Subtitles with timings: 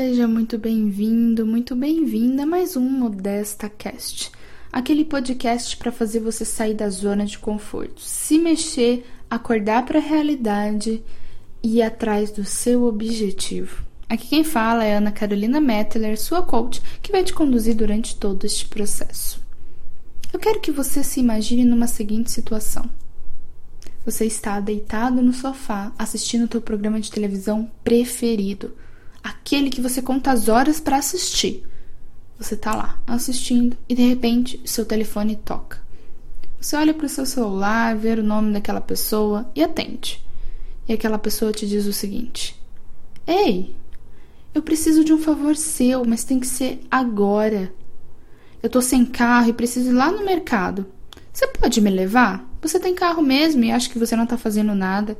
[0.00, 4.32] Seja muito bem-vindo, muito bem-vinda a mais um Modesta Cast,
[4.72, 10.02] aquele podcast para fazer você sair da zona de conforto, se mexer, acordar para a
[10.02, 11.02] realidade
[11.62, 13.84] e ir atrás do seu objetivo.
[14.08, 18.46] Aqui quem fala é Ana Carolina Mettler, sua coach, que vai te conduzir durante todo
[18.46, 19.38] este processo.
[20.32, 22.88] Eu quero que você se imagine numa seguinte situação.
[24.06, 28.72] Você está deitado no sofá assistindo o teu programa de televisão preferido
[29.22, 31.66] aquele que você conta as horas para assistir.
[32.38, 35.80] Você tá lá assistindo e de repente seu telefone toca.
[36.60, 40.22] Você olha para o seu celular, vê o nome daquela pessoa e atende.
[40.88, 42.54] E aquela pessoa te diz o seguinte:
[43.26, 43.74] Ei,
[44.54, 47.72] eu preciso de um favor seu, mas tem que ser agora.
[48.62, 50.86] Eu tô sem carro e preciso ir lá no mercado.
[51.32, 52.46] Você pode me levar?
[52.60, 55.16] Você tem carro mesmo e acha que você não tá fazendo nada.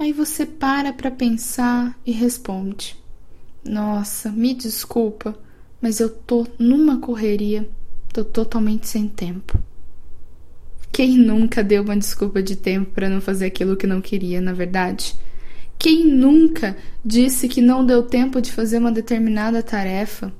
[0.00, 2.96] Aí você para para pensar e responde:
[3.62, 5.38] Nossa, me desculpa,
[5.78, 7.68] mas eu tô numa correria,
[8.10, 9.62] tô totalmente sem tempo.
[10.90, 14.54] Quem nunca deu uma desculpa de tempo para não fazer aquilo que não queria, na
[14.54, 15.14] verdade?
[15.78, 20.32] Quem nunca disse que não deu tempo de fazer uma determinada tarefa?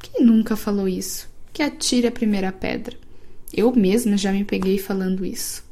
[0.00, 1.32] Quem nunca falou isso?
[1.52, 2.96] Que atire a primeira pedra.
[3.52, 5.63] Eu mesma já me peguei falando isso.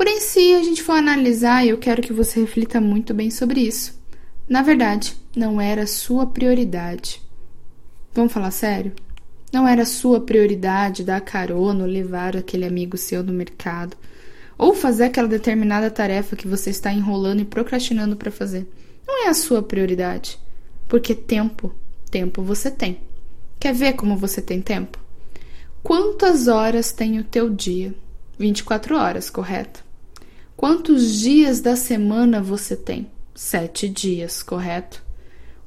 [0.00, 4.00] Porém, se a gente for analisar, eu quero que você reflita muito bem sobre isso.
[4.48, 7.20] Na verdade, não era sua prioridade.
[8.14, 8.92] Vamos falar sério?
[9.52, 13.94] Não era sua prioridade dar carona ou levar aquele amigo seu no mercado.
[14.56, 18.66] Ou fazer aquela determinada tarefa que você está enrolando e procrastinando para fazer.
[19.06, 20.38] Não é a sua prioridade.
[20.88, 21.74] Porque tempo,
[22.10, 23.02] tempo você tem.
[23.58, 24.98] Quer ver como você tem tempo?
[25.82, 27.94] Quantas horas tem o teu dia?
[28.38, 29.89] 24 horas, correto?
[30.60, 33.06] Quantos dias da semana você tem?
[33.34, 35.02] Sete dias, correto?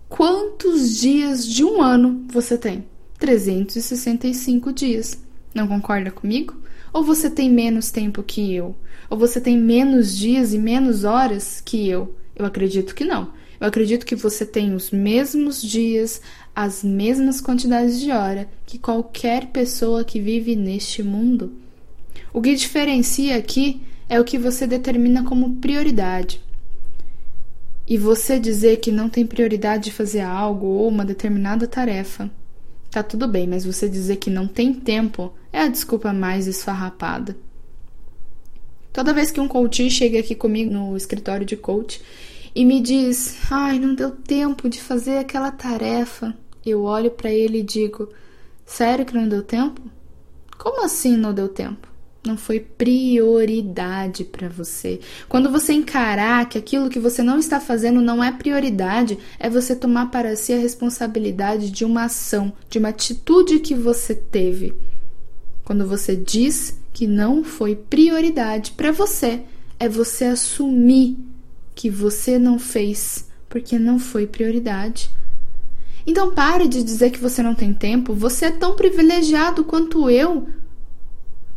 [0.07, 2.85] Quantos dias de um ano você tem?
[3.17, 5.19] 365 dias.
[5.51, 6.55] Não concorda comigo?
[6.93, 8.75] Ou você tem menos tempo que eu?
[9.09, 12.15] Ou você tem menos dias e menos horas que eu?
[12.35, 13.33] Eu acredito que não.
[13.59, 16.21] Eu acredito que você tem os mesmos dias,
[16.55, 21.51] as mesmas quantidades de hora que qualquer pessoa que vive neste mundo.
[22.31, 26.41] O que diferencia aqui é o que você determina como prioridade.
[27.87, 32.31] E você dizer que não tem prioridade de fazer algo ou uma determinada tarefa,
[32.89, 37.35] tá tudo bem, mas você dizer que não tem tempo é a desculpa mais esfarrapada.
[38.93, 41.99] Toda vez que um coach chega aqui comigo no escritório de coach
[42.55, 46.33] e me diz: "Ai, não deu tempo de fazer aquela tarefa",
[46.65, 48.09] eu olho para ele e digo:
[48.65, 49.81] "Sério que não deu tempo?
[50.57, 51.92] Como assim não deu tempo?"
[52.25, 54.99] Não foi prioridade para você.
[55.27, 59.75] Quando você encarar que aquilo que você não está fazendo não é prioridade, é você
[59.75, 64.73] tomar para si a responsabilidade de uma ação, de uma atitude que você teve.
[65.65, 69.41] Quando você diz que não foi prioridade para você,
[69.79, 71.17] é você assumir
[71.75, 75.11] que você não fez porque não foi prioridade.
[76.05, 80.47] Então pare de dizer que você não tem tempo, você é tão privilegiado quanto eu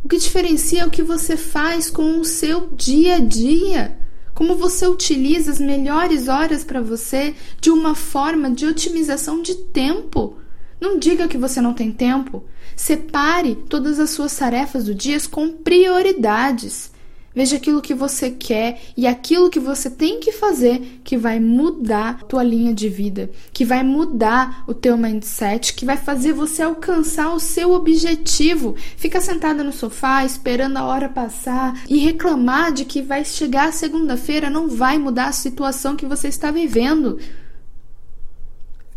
[0.07, 3.97] o que diferencia é o que você faz com o seu dia a dia.
[4.33, 10.37] Como você utiliza as melhores horas para você de uma forma de otimização de tempo.
[10.79, 12.45] Não diga que você não tem tempo.
[12.73, 16.89] Separe todas as suas tarefas do dia com prioridades.
[17.37, 22.09] Veja aquilo que você quer e aquilo que você tem que fazer que vai mudar
[22.09, 26.63] a tua linha de vida, que vai mudar o teu mindset, que vai fazer você
[26.63, 28.75] alcançar o seu objetivo.
[28.97, 34.49] Fica sentada no sofá esperando a hora passar e reclamar de que vai chegar segunda-feira
[34.49, 37.19] não vai mudar a situação que você está vivendo.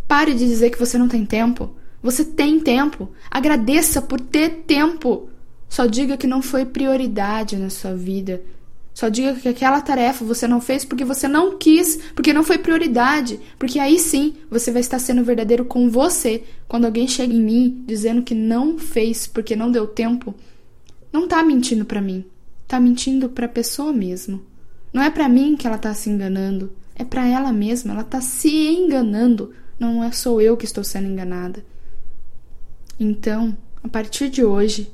[0.09, 1.75] Pare de dizer que você não tem tempo.
[2.03, 3.11] Você tem tempo.
[3.31, 5.29] Agradeça por ter tempo.
[5.71, 8.43] Só diga que não foi prioridade na sua vida.
[8.93, 12.59] Só diga que aquela tarefa você não fez porque você não quis, porque não foi
[12.59, 13.41] prioridade.
[13.57, 16.43] Porque aí sim você vai estar sendo verdadeiro com você.
[16.67, 20.35] Quando alguém chega em mim dizendo que não fez porque não deu tempo,
[21.13, 22.25] não tá mentindo para mim.
[22.67, 24.45] Tá mentindo para a pessoa mesmo.
[24.93, 28.21] Não é para mim que ela tá se enganando, é para ela mesma, ela tá
[28.21, 29.53] se enganando.
[29.79, 31.65] Não é sou eu que estou sendo enganada.
[32.99, 34.93] Então, a partir de hoje,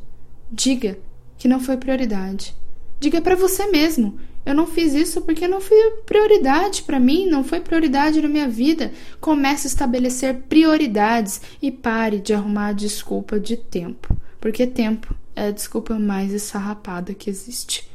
[0.50, 0.98] Diga
[1.38, 2.54] que não foi prioridade.
[2.98, 5.76] Diga para você mesmo: eu não fiz isso porque não foi
[6.06, 8.92] prioridade para mim, não foi prioridade na minha vida.
[9.20, 15.50] Comece a estabelecer prioridades e pare de arrumar desculpa de tempo, porque tempo é a
[15.50, 17.90] desculpa mais esfarrapada que existe.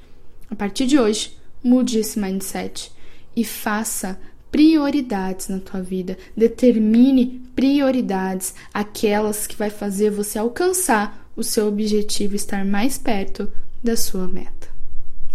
[0.49, 2.91] A partir de hoje, mude esse mindset
[3.33, 4.19] e faça
[4.51, 6.17] prioridades na tua vida.
[6.35, 13.51] Determine prioridades, aquelas que vai fazer você alcançar o seu objetivo, estar mais perto
[13.83, 14.67] da sua meta.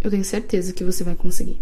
[0.00, 1.60] Eu tenho certeza que você vai conseguir.